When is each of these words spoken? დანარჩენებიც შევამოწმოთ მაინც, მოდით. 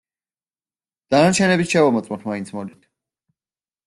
დანარჩენებიც 1.15 1.75
შევამოწმოთ 1.75 2.25
მაინც, 2.31 2.49
მოდით. 2.57 2.89